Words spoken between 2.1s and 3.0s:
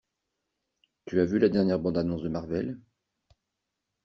de Marvel?